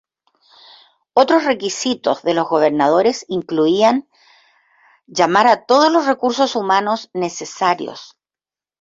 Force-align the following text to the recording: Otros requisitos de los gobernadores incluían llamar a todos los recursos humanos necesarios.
Otros 1.13 1.45
requisitos 1.45 2.23
de 2.23 2.33
los 2.33 2.49
gobernadores 2.49 3.23
incluían 3.27 4.09
llamar 5.05 5.45
a 5.45 5.65
todos 5.67 5.91
los 5.93 6.07
recursos 6.07 6.55
humanos 6.55 7.11
necesarios. 7.13 8.17